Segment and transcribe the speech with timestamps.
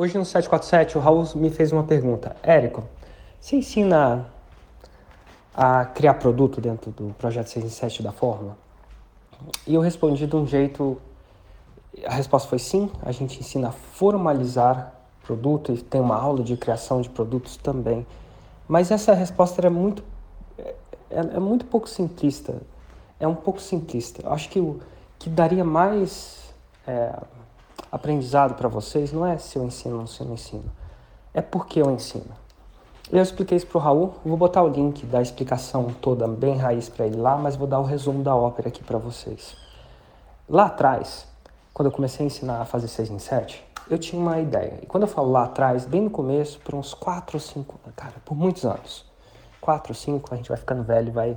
[0.00, 2.34] Hoje no 747 o Raul me fez uma pergunta.
[2.42, 2.84] Érico,
[3.38, 4.30] você ensina
[5.54, 8.56] a criar produto dentro do projeto 6 em 7 da Fórmula?
[9.66, 10.98] E eu respondi de um jeito.
[12.06, 16.56] A resposta foi sim, a gente ensina a formalizar produto e tem uma aula de
[16.56, 18.06] criação de produtos também.
[18.66, 20.02] Mas essa resposta era muito.
[20.58, 20.74] É,
[21.10, 22.62] é muito pouco simplista.
[23.18, 24.22] É um pouco simplista.
[24.22, 24.80] Eu acho que o
[25.18, 26.54] que daria mais
[26.86, 27.12] é,
[27.90, 30.70] aprendizado para vocês não é se eu ensino ou se eu não ensino.
[31.34, 32.30] É porque eu ensino.
[33.12, 36.88] Eu expliquei isso para o Raul, vou botar o link da explicação toda bem raiz
[36.88, 39.56] para ele lá, mas vou dar o resumo da ópera aqui para vocês.
[40.48, 41.26] Lá atrás,
[41.74, 44.78] quando eu comecei a ensinar a fazer 6 em 7, eu tinha uma ideia.
[44.82, 48.14] E quando eu falo lá atrás, bem no começo, por uns 4 ou 5, cara,
[48.24, 49.04] por muitos anos.
[49.60, 51.36] 4 ou 5, a gente vai ficando velho vai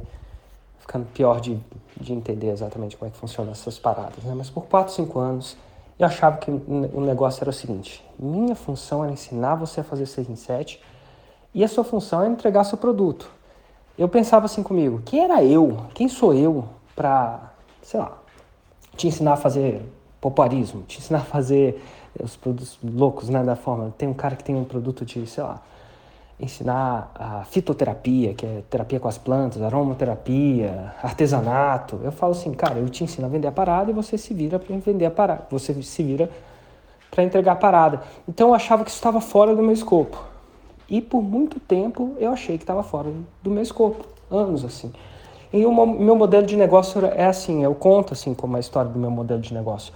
[0.79, 1.59] ficando pior de,
[1.99, 4.33] de entender exatamente como é que funcionam essas paradas, né?
[4.35, 5.57] Mas por 4, 5 anos,
[5.97, 10.05] eu achava que o negócio era o seguinte: minha função era ensinar você a fazer
[10.05, 10.81] 6 em 7
[11.53, 13.29] e a sua função é entregar seu produto.
[13.97, 15.77] Eu pensava assim comigo: quem era eu?
[15.93, 18.17] Quem sou eu para, sei lá,
[18.95, 19.81] te ensinar a fazer
[20.19, 21.83] popularismo, te ensinar a fazer
[22.19, 23.93] os produtos loucos, né, da forma.
[23.97, 25.61] Tem um cara que tem um produto de, sei lá,
[26.39, 31.99] ensinar a fitoterapia, que é terapia com as plantas, aromaterapia, artesanato.
[32.03, 34.59] Eu falo assim, cara, eu te ensino a vender a parada e você se vira
[34.59, 35.47] para vender a parada.
[35.49, 36.29] Você se vira
[37.09, 38.01] para entregar a parada.
[38.27, 40.21] Então eu achava que isso estava fora do meu escopo.
[40.89, 43.11] E por muito tempo eu achei que estava fora
[43.41, 44.91] do meu escopo, anos assim.
[45.51, 48.97] E o meu modelo de negócio é assim, eu conto assim como a história do
[48.97, 49.93] meu modelo de negócio.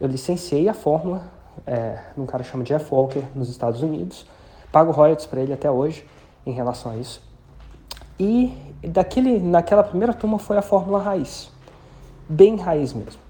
[0.00, 1.34] Eu licenciei a fórmula
[1.66, 4.26] é, num cara chama Jeff Walker nos Estados Unidos,
[4.74, 6.04] pago royalties para ele até hoje
[6.44, 7.22] em relação a isso.
[8.18, 11.48] E daquele, naquela primeira turma foi a fórmula raiz,
[12.28, 13.20] bem raiz mesmo.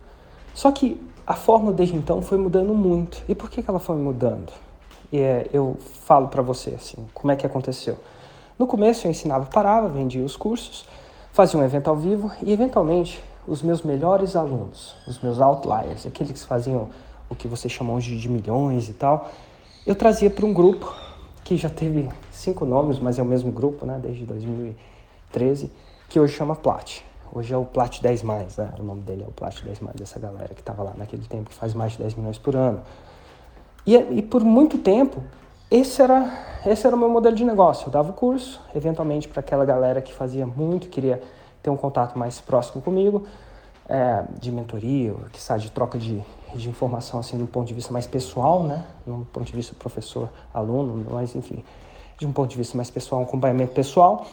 [0.54, 3.22] Só que a fórmula desde então foi mudando muito.
[3.28, 4.54] E por que, que ela foi mudando?
[5.12, 7.98] E, é, eu falo para você assim, como é que aconteceu.
[8.58, 10.86] No começo eu ensinava, parava, vendia os cursos,
[11.30, 16.40] fazia um evento ao vivo e eventualmente os meus melhores alunos, os meus outliers, aqueles
[16.40, 16.88] que faziam
[17.28, 19.30] o que vocês chamam hoje de milhões e tal,
[19.86, 21.03] eu trazia para um grupo
[21.44, 25.70] que já teve cinco nomes, mas é o mesmo grupo, né, desde 2013,
[26.08, 27.02] que hoje chama Plat.
[27.32, 28.72] Hoje é o Plat 10 mais, né?
[28.78, 31.50] O nome dele é o Plat 10 mais dessa galera que estava lá naquele tempo
[31.50, 32.80] que faz mais de 10 milhões por ano.
[33.86, 35.22] E, e por muito tempo,
[35.70, 36.32] esse era,
[36.64, 37.88] esse era o meu modelo de negócio.
[37.88, 41.20] Eu dava o curso, eventualmente, para aquela galera que fazia muito, queria
[41.62, 43.26] ter um contato mais próximo comigo,
[43.88, 46.22] é, de mentoria, que sabe, de troca de,
[46.58, 48.84] de informação, assim, do ponto de vista mais pessoal, né?
[49.06, 51.64] Do ponto de vista professor-aluno, mas enfim,
[52.18, 54.26] de um ponto de vista mais pessoal, um acompanhamento pessoal.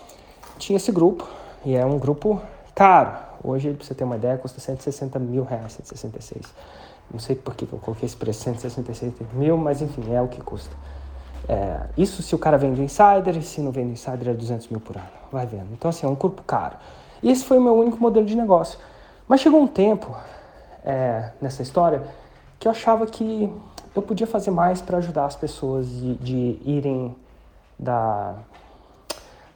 [0.57, 1.27] Tinha esse grupo,
[1.65, 2.41] e é um grupo
[2.75, 3.17] caro.
[3.43, 6.45] Hoje, para você ter uma ideia, custa 160 mil reais, 166
[7.11, 10.41] não sei por que eu coloquei esse preço, 166 mil, mas enfim, é o que
[10.41, 10.73] custa.
[11.47, 14.79] É, isso se o cara vende insider, e se não vende insider é 200 mil
[14.79, 15.05] por ano.
[15.31, 15.67] Vai vendo.
[15.73, 16.77] Então, assim, é um corpo caro.
[17.21, 18.79] E esse foi o meu único modelo de negócio.
[19.27, 20.15] Mas chegou um tempo
[20.83, 22.03] é, nessa história
[22.59, 23.51] que eu achava que
[23.95, 27.15] eu podia fazer mais para ajudar as pessoas de, de irem
[27.77, 28.35] da,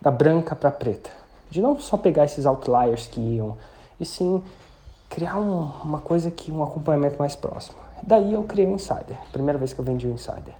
[0.01, 1.09] da branca para preta.
[1.49, 3.57] De não só pegar esses outliers que iam,
[3.99, 4.43] e sim
[5.09, 7.77] criar um, uma coisa que um acompanhamento mais próximo.
[8.03, 10.53] Daí eu criei o um Insider, primeira vez que eu vendi o um Insider.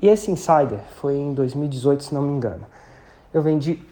[0.00, 2.64] E esse Insider foi em 2018, se não me engano.
[3.32, 3.84] Eu vendi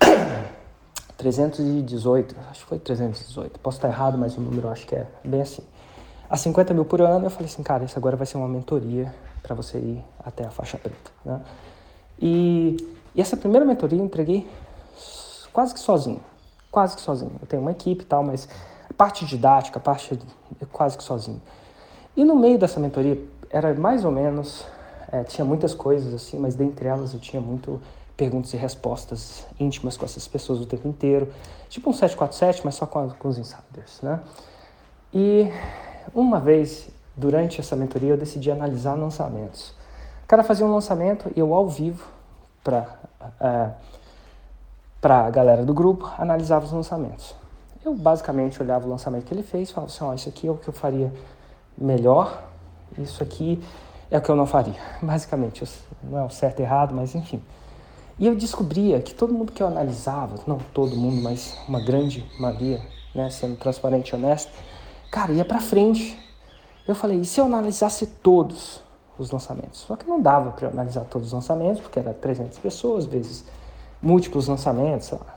[1.26, 5.40] 318, acho que foi 318, posso estar errado, mas o número acho que é bem
[5.40, 5.62] assim.
[6.30, 9.12] A 50 mil por ano, eu falei assim, cara, isso agora vai ser uma mentoria
[9.42, 11.10] para você ir até a faixa preta.
[11.24, 11.40] Né?
[12.20, 12.76] E,
[13.12, 14.48] e essa primeira mentoria eu entreguei
[15.52, 16.20] quase que sozinho,
[16.70, 17.32] quase que sozinho.
[17.40, 18.48] Eu tenho uma equipe e tal, mas
[18.96, 20.16] parte didática, a parte
[20.70, 21.42] quase que sozinho.
[22.16, 23.20] E no meio dessa mentoria
[23.50, 24.64] era mais ou menos,
[25.10, 27.80] é, tinha muitas coisas assim, mas dentre elas eu tinha muito
[28.16, 31.32] perguntas e respostas íntimas com essas pessoas o tempo inteiro,
[31.68, 34.20] tipo um 747, mas só com, com os insiders, né?
[35.12, 35.50] E
[36.14, 39.70] uma vez, durante essa mentoria, eu decidi analisar lançamentos.
[40.24, 42.04] O cara fazia um lançamento e eu, ao vivo,
[42.64, 42.98] para
[43.40, 43.70] é,
[45.02, 47.34] a galera do grupo, analisava os lançamentos.
[47.84, 50.48] Eu basicamente olhava o lançamento que ele fez e falava assim, ó, oh, isso aqui
[50.48, 51.12] é o que eu faria
[51.78, 52.42] melhor,
[52.98, 53.62] isso aqui
[54.10, 54.80] é o que eu não faria.
[55.02, 55.64] Basicamente,
[56.02, 57.42] não é o certo e errado, mas enfim.
[58.18, 62.24] E eu descobria que todo mundo que eu analisava, não todo mundo, mas uma grande
[62.38, 62.80] maioria,
[63.14, 64.50] né, sendo transparente e honesto,
[65.10, 66.18] cara, ia para frente.
[66.88, 68.82] Eu falei, e se eu analisasse todos
[69.18, 69.80] os lançamentos?
[69.80, 73.44] Só que não dava para analisar todos os lançamentos, porque era 300 pessoas, vezes
[74.00, 75.36] múltiplos lançamentos, sei lá,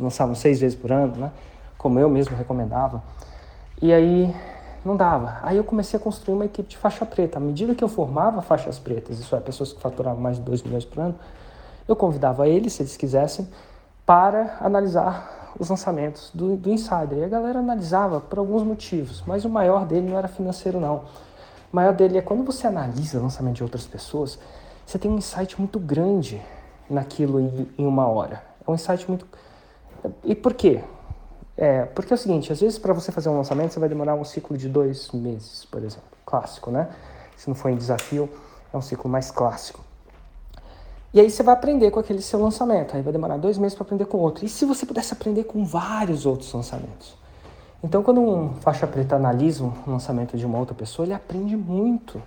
[0.00, 1.32] lançavam seis vezes por ano, né?
[1.78, 3.02] Como eu mesmo recomendava.
[3.80, 4.34] E aí,
[4.84, 5.38] não dava.
[5.42, 7.38] Aí eu comecei a construir uma equipe de faixa preta.
[7.38, 10.62] À medida que eu formava faixas pretas, isso é, pessoas que faturavam mais de 2
[10.62, 11.14] milhões por ano,
[11.88, 13.48] eu convidava eles, se eles quisessem,
[14.04, 17.18] para analisar os lançamentos do, do Insider.
[17.18, 21.04] E a galera analisava por alguns motivos, mas o maior dele não era financeiro, não.
[21.72, 24.38] O maior dele é quando você analisa o lançamento de outras pessoas,
[24.86, 26.40] você tem um insight muito grande
[26.88, 28.42] naquilo em, em uma hora.
[28.66, 29.26] É um insight muito.
[30.22, 30.82] E por quê?
[31.56, 34.14] É, porque é o seguinte, às vezes para você fazer um lançamento você vai demorar
[34.16, 36.88] um ciclo de dois meses, por exemplo, clássico, né?
[37.36, 38.28] Se não for em desafio,
[38.72, 39.80] é um ciclo mais clássico.
[41.12, 43.84] E aí você vai aprender com aquele seu lançamento, aí vai demorar dois meses para
[43.84, 44.44] aprender com outro.
[44.44, 47.16] E se você pudesse aprender com vários outros lançamentos?
[47.84, 52.20] Então, quando um faixa preta analisa um lançamento de uma outra pessoa, ele aprende muito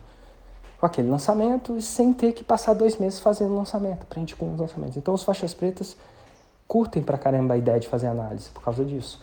[0.80, 4.96] com aquele lançamento sem ter que passar dois meses fazendo lançamento, aprende com os lançamentos.
[4.96, 5.98] Então, os faixas pretas
[6.68, 9.22] curtem pra caramba a ideia de fazer análise por causa disso.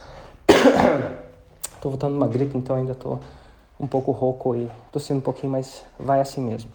[1.80, 3.18] tô voltando uma gripe, então ainda tô
[3.78, 6.70] um pouco rouco e tossindo um pouquinho, mas vai assim mesmo.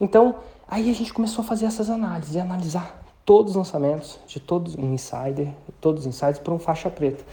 [0.00, 0.36] Então,
[0.68, 4.76] aí a gente começou a fazer essas análises e analisar todos os lançamentos de todos
[4.76, 5.48] um insider,
[5.80, 7.24] todos os insiders por um faixa preta.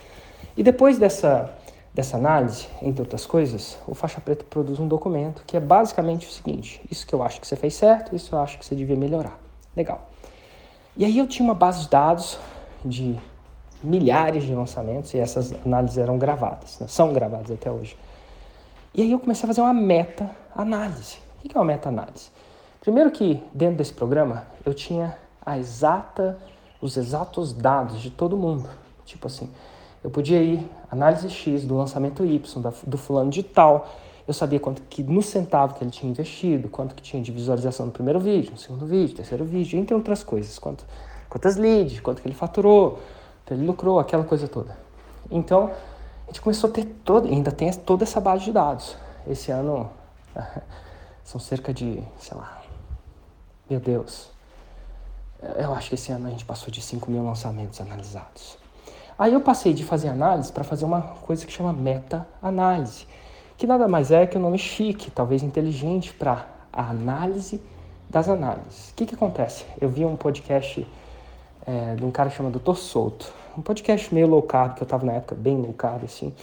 [0.58, 1.54] E depois dessa
[1.94, 6.32] dessa análise, entre outras coisas, o faixa preta produz um documento que é basicamente o
[6.32, 8.96] seguinte: isso que eu acho que você fez certo, isso eu acho que você devia
[8.96, 9.40] melhorar.
[9.76, 10.10] Legal.
[10.98, 12.40] E aí eu tinha uma base de dados
[12.86, 13.18] de
[13.84, 16.88] milhares de lançamentos e essas análises eram gravadas, né?
[16.88, 17.98] são gravadas até hoje.
[18.94, 21.18] E aí eu comecei a fazer uma meta-análise.
[21.44, 22.30] O que é uma meta-análise?
[22.80, 26.38] Primeiro que dentro desse programa eu tinha a exata,
[26.82, 28.70] os exatos dados de todo mundo.
[29.06, 29.50] Tipo assim,
[30.04, 33.88] eu podia ir análise X do lançamento Y, do fulano de tal,
[34.28, 37.88] eu sabia quanto que no centavo que ele tinha investido, quanto que tinha de visualização
[37.88, 40.86] no primeiro vídeo, no segundo vídeo, terceiro vídeo, entre outras coisas, quanto
[41.34, 43.00] quantas leads, quanto que ele faturou,
[43.40, 44.78] quanto ele lucrou, aquela coisa toda.
[45.32, 45.72] Então,
[46.26, 48.96] a gente começou a ter todo, ainda tem toda essa base de dados.
[49.28, 49.90] Esse ano
[51.26, 52.62] são cerca de, sei lá,
[53.68, 54.30] meu Deus,
[55.58, 58.56] eu acho que esse ano a gente passou de 5 mil lançamentos analisados.
[59.18, 63.08] Aí eu passei de fazer análise para fazer uma coisa que chama meta-análise,
[63.58, 67.60] que nada mais é que um nome chique, talvez inteligente para a análise
[68.08, 68.92] das análises.
[68.92, 69.66] O que, que acontece?
[69.82, 70.86] Eu vi um podcast
[71.66, 73.32] é, de um cara chamado Doutor Souto.
[73.58, 76.34] Um podcast meio low carb, que eu estava na época bem low carb, assim.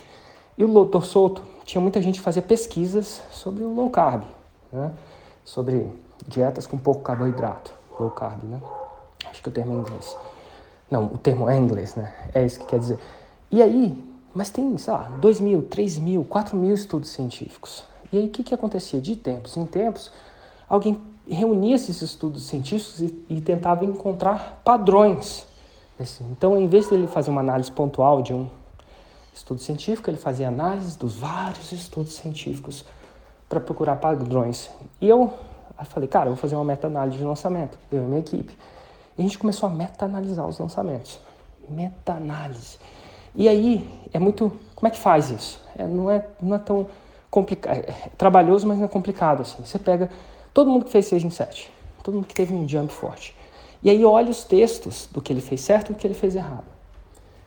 [0.57, 4.23] E o Doutor Souto tinha muita gente que fazia pesquisas sobre o low carb,
[4.73, 4.93] né?
[5.45, 5.87] Sobre
[6.27, 8.61] dietas com pouco carboidrato, low carb, né?
[9.31, 10.17] Acho que o termo é inglês.
[10.91, 12.13] Não, o termo é inglês, né?
[12.35, 12.99] É isso que quer dizer.
[13.51, 13.97] E aí,
[14.35, 17.85] mas tem, sei lá, 2 mil, 3 mil, 4 mil estudos científicos.
[18.13, 19.01] E aí, o que, que acontecia?
[19.01, 20.13] De tempos em tempos,
[20.69, 21.01] alguém
[21.35, 25.47] reunia esses estudos científicos e, e tentava encontrar padrões.
[25.99, 26.25] Assim.
[26.31, 28.49] Então, em vez de ele fazer uma análise pontual de um
[29.35, 32.85] estudo científico, ele fazia análise dos vários estudos científicos
[33.49, 34.71] para procurar padrões.
[35.01, 35.33] E eu,
[35.79, 38.57] eu falei, cara, eu vou fazer uma meta-análise de lançamento, eu e minha equipe.
[39.19, 41.19] E a gente começou a meta-analisar os lançamentos.
[41.69, 42.79] Meta-análise.
[43.35, 44.53] E aí, é muito.
[44.75, 45.61] Como é que faz isso?
[45.77, 46.87] É, não, é, não é tão
[47.31, 47.77] complicado.
[47.77, 49.65] É, é trabalhoso, mas não é complicado assim.
[49.65, 50.11] Você pega
[50.61, 51.73] Todo mundo que fez 6 em 7.
[52.03, 53.35] Todo mundo que teve um jump forte.
[53.83, 56.37] E aí olha os textos do que ele fez certo e do que ele fez
[56.37, 56.67] errado.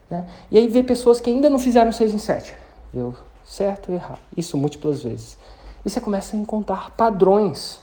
[0.10, 0.28] Né?
[0.50, 2.56] E aí vê pessoas que ainda não fizeram 6 em 7.
[2.92, 3.16] Viu?
[3.46, 4.18] Certo e errado.
[4.36, 5.38] Isso múltiplas vezes.
[5.86, 7.80] E você começa a encontrar padrões.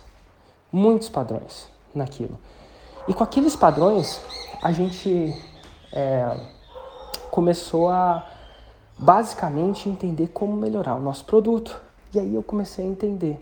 [0.72, 2.36] Muitos padrões naquilo.
[3.06, 4.20] E com aqueles padrões,
[4.60, 5.32] a gente
[5.92, 6.40] é,
[7.30, 8.28] começou a
[8.99, 11.80] basicamente entender como melhorar o nosso produto.
[12.12, 13.38] E aí eu comecei a entender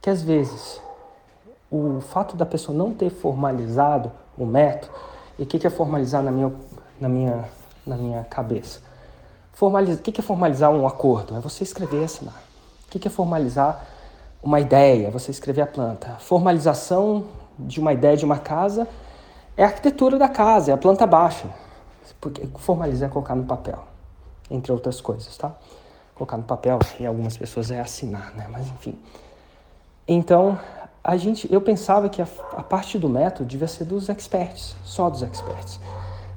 [0.00, 0.87] que às vezes
[1.70, 4.92] o fato da pessoa não ter formalizado o método,
[5.38, 6.52] e o que, que é formalizar na minha,
[7.00, 7.48] na minha,
[7.86, 8.80] na minha cabeça?
[9.52, 11.36] Formalizar, o que, que é formalizar um acordo?
[11.36, 12.42] É você escrever e assinar.
[12.86, 13.84] O que, que é formalizar
[14.42, 15.08] uma ideia?
[15.08, 16.16] É você escrever a planta.
[16.20, 17.26] Formalização
[17.58, 18.88] de uma ideia de uma casa
[19.56, 21.48] é a arquitetura da casa, é a planta baixa.
[22.20, 23.84] Porque formalizar é colocar no papel,
[24.50, 25.52] entre outras coisas, tá?
[26.14, 28.46] Colocar no papel, e algumas pessoas é assinar, né?
[28.50, 28.98] Mas enfim.
[30.06, 30.58] Então,
[31.08, 35.08] a gente, eu pensava que a, a parte do método devia ser dos experts, só
[35.08, 35.80] dos experts.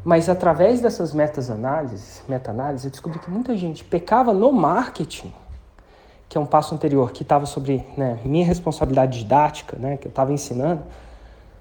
[0.01, 5.33] Mas através dessas meta-análises, meta-análises, eu descobri que muita gente pecava no marketing,
[6.29, 10.09] que é um passo anterior, que estava sobre né, minha responsabilidade didática, né, que eu
[10.09, 10.83] estava ensinando,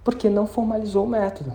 [0.05, 1.53] porque não formalizou o método.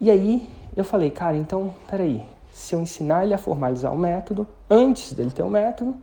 [0.00, 4.44] E aí eu falei, cara, então, peraí, se eu ensinar ele a formalizar o método,
[4.68, 5.94] antes dele ter o método,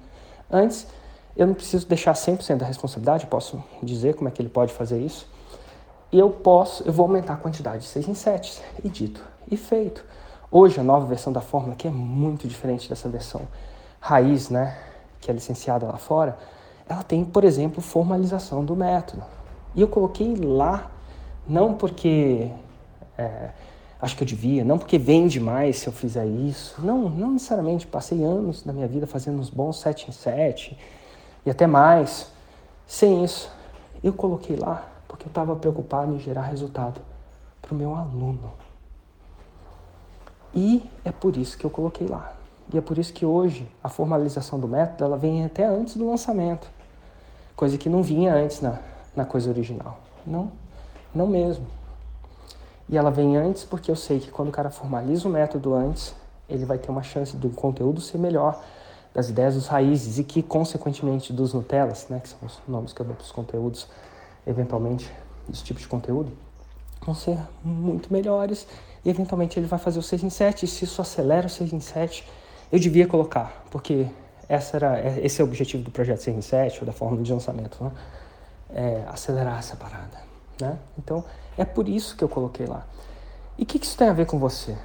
[0.50, 0.88] antes
[1.35, 4.99] eu não preciso deixar 100% da responsabilidade, posso dizer como é que ele pode fazer
[4.99, 5.27] isso.
[6.11, 9.57] E eu posso, eu vou aumentar a quantidade de 6 em 7, e dito e
[9.57, 10.05] feito.
[10.49, 13.41] Hoje a nova versão da fórmula que é muito diferente dessa versão
[13.99, 14.77] raiz, né?
[15.25, 16.37] que é licenciada lá fora,
[16.87, 19.23] ela tem, por exemplo, formalização do método.
[19.73, 20.91] E eu coloquei lá,
[21.47, 22.51] não porque
[23.17, 23.49] é,
[23.99, 27.87] acho que eu devia, não porque vende mais se eu fizer isso, não, não necessariamente.
[27.87, 30.77] Passei anos da minha vida fazendo uns bons 7 em 7
[31.45, 32.27] e até mais,
[32.87, 33.51] sem isso.
[34.03, 36.99] Eu coloquei lá porque eu estava preocupado em gerar resultado
[37.61, 38.51] para o meu aluno.
[40.53, 42.33] E é por isso que eu coloquei lá.
[42.73, 46.09] E é por isso que hoje a formalização do método ela vem até antes do
[46.09, 46.67] lançamento.
[47.55, 48.79] Coisa que não vinha antes na,
[49.15, 49.99] na coisa original.
[50.25, 50.51] Não,
[51.13, 51.65] não mesmo.
[52.89, 56.15] E ela vem antes porque eu sei que quando o cara formaliza o método antes,
[56.49, 58.61] ele vai ter uma chance do conteúdo ser melhor,
[59.15, 63.01] das ideias dos raízes e que, consequentemente, dos Nutellas, né, que são os nomes que
[63.01, 63.88] eu dou para os conteúdos,
[64.45, 65.10] eventualmente,
[65.48, 66.34] dos tipos de conteúdo,
[67.01, 68.67] vão ser muito melhores
[69.05, 70.65] e, eventualmente, ele vai fazer o 6 em 7.
[70.65, 72.27] E se isso acelera o 6 em 7,
[72.69, 74.05] eu devia colocar, porque
[74.50, 77.22] essa era, é, esse é o objetivo do projeto 6 em 7 ou da forma
[77.22, 77.91] de lançamento, né?
[78.69, 80.17] É acelerar essa parada,
[80.60, 80.77] né?
[80.98, 81.24] Então,
[81.57, 82.86] é por isso que eu coloquei lá.
[83.57, 84.75] E o que, que, isso tem a ver com você?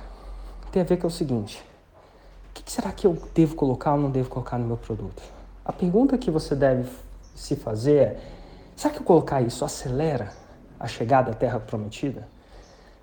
[0.70, 1.64] Tem a ver com o seguinte:
[2.60, 5.22] que, que será que eu devo colocar ou não devo colocar no meu produto?
[5.64, 6.90] A pergunta que você deve
[7.34, 8.20] se fazer é:
[8.76, 10.32] será que eu colocar isso acelera
[10.78, 12.28] a chegada à Terra Prometida?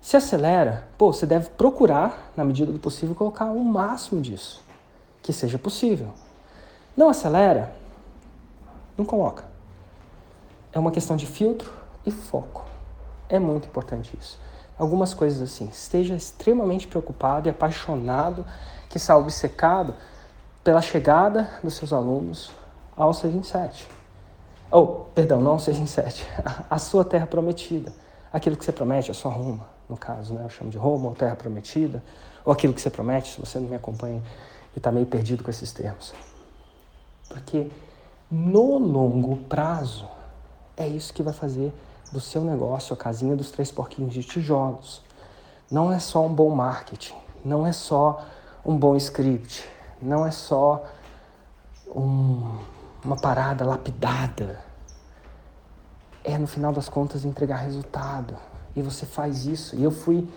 [0.00, 4.64] Se acelera, pô, você deve procurar, na medida do possível, colocar o máximo disso
[5.20, 6.08] que seja possível.
[6.96, 7.74] Não acelera,
[8.96, 9.44] não coloca.
[10.72, 11.70] É uma questão de filtro
[12.06, 12.64] e foco.
[13.28, 14.38] É muito importante isso.
[14.78, 18.46] Algumas coisas assim, esteja extremamente preocupado e apaixonado,
[18.88, 19.94] que está obcecado
[20.62, 22.52] pela chegada dos seus alunos
[22.96, 23.88] ao 6 em 7.
[24.70, 26.26] Ou, oh, perdão, não ao 6 em 7,
[26.70, 27.92] a sua terra prometida.
[28.32, 30.44] Aquilo que você promete, a sua Roma, no caso, né?
[30.44, 32.02] Eu chamo de Roma ou terra prometida,
[32.44, 34.22] ou aquilo que você promete, se você não me acompanha
[34.76, 36.12] e está meio perdido com esses termos.
[37.28, 37.70] Porque
[38.30, 40.06] no longo prazo
[40.76, 41.72] é isso que vai fazer
[42.12, 45.02] do seu negócio a casinha dos três porquinhos de tijolos.
[45.70, 48.24] Não é só um bom marketing, não é só
[48.64, 49.68] um bom script,
[50.00, 50.84] não é só
[51.94, 52.58] um,
[53.04, 54.60] uma parada lapidada.
[56.24, 58.36] É no final das contas entregar resultado.
[58.74, 59.76] E você faz isso.
[59.76, 60.28] E eu fui,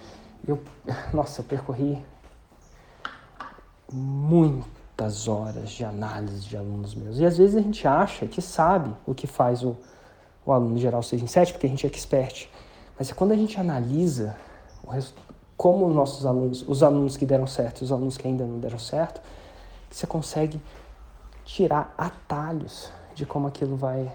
[0.48, 0.62] eu,
[1.14, 2.04] nossa, eu percorri
[3.92, 7.20] muitas horas de análise de alunos meus.
[7.20, 9.76] E às vezes a gente acha que sabe o que faz o,
[10.46, 12.48] o aluno geral 6 em 7, porque a gente é expert.
[12.98, 14.36] Mas é quando a gente analisa
[15.56, 18.80] como nossos alunos, os alunos que deram certo e os alunos que ainda não deram
[18.80, 19.22] certo,
[19.90, 20.60] você consegue
[21.46, 24.12] tirar atalhos de como aquilo vai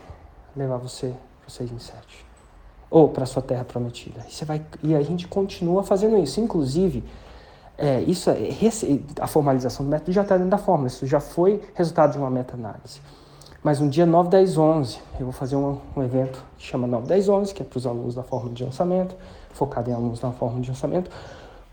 [0.57, 2.27] levar você para o 6 em 7.
[2.91, 4.25] Ou para a sua terra prometida.
[4.29, 6.41] E, você vai, e a gente continua fazendo isso.
[6.41, 7.05] Inclusive,
[7.79, 8.37] é, isso é,
[9.21, 12.31] a formalização do método já está dentro da fórmula, isso já foi resultado de uma
[12.31, 13.01] meta-análise.
[13.67, 17.09] Mas no dia 9, 10, 11, eu vou fazer um, um evento que chama 9,
[17.09, 19.17] 10, 11, que é para os alunos da fórmula de lançamento,
[19.51, 21.11] focado em alunos da fórmula de lançamento,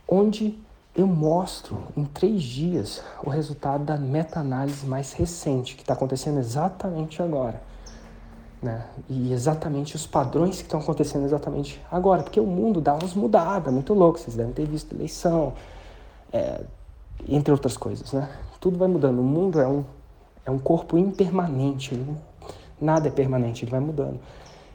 [0.07, 0.57] onde
[0.95, 7.21] eu mostro em três dias o resultado da meta-análise mais recente, que está acontecendo exatamente
[7.21, 7.61] agora.
[8.59, 8.83] Né?
[9.07, 13.71] E exatamente os padrões que estão acontecendo exatamente agora, porque o mundo dá umas mudadas,
[13.71, 15.53] muito louco, vocês devem ter visto eleição,
[16.31, 16.59] é,
[17.29, 18.27] entre outras coisas, né?
[18.59, 19.19] Tudo vai mudando.
[19.19, 19.85] O mundo é um,
[20.45, 21.99] é um corpo impermanente,
[22.79, 24.19] nada é permanente, ele vai mudando.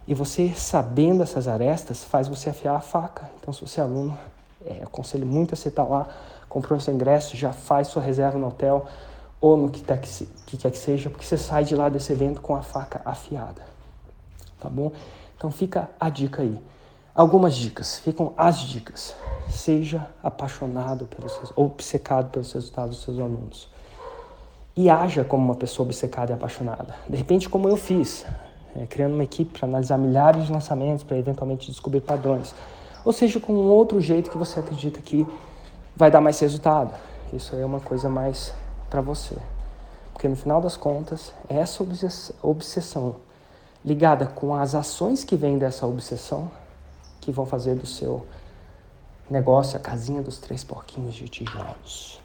[0.07, 3.31] E você sabendo essas arestas faz você afiar a faca.
[3.39, 4.17] Então, se você é aluno,
[4.65, 6.09] é, aconselho muito a você estar tá lá,
[6.49, 8.87] comprou seu ingresso, já faz sua reserva no hotel
[9.41, 12.13] ou no que, quer que, que quer que seja, porque você sai de lá desse
[12.13, 13.63] evento com a faca afiada.
[14.59, 14.93] Tá bom?
[15.37, 16.59] Então fica a dica aí.
[17.15, 19.15] Algumas dicas, ficam as dicas.
[19.51, 23.69] Seja apaixonado pelos seus, obcecado pelos resultados dos seus alunos.
[24.79, 26.95] E haja como uma pessoa obcecada e apaixonada.
[27.09, 28.25] De repente, como eu fiz,
[28.77, 32.55] é, criando uma equipe para analisar milhares de lançamentos, para eventualmente descobrir padrões.
[33.05, 35.27] Ou seja, com um outro jeito que você acredita que
[35.97, 36.95] vai dar mais resultado.
[37.33, 38.55] Isso é uma coisa mais
[38.89, 39.35] para você.
[40.13, 41.85] Porque no final das contas, essa
[42.41, 43.17] obsessão
[43.85, 46.49] ligada com as ações que vêm dessa obsessão
[47.21, 48.25] que vão fazer do seu
[49.29, 52.21] negócio a casinha dos três porquinhos de tijolos.